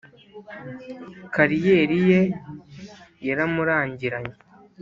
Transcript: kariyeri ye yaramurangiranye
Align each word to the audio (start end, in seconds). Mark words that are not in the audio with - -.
kariyeri 1.33 1.97
ye 2.09 2.21
yaramurangiranye 3.27 4.35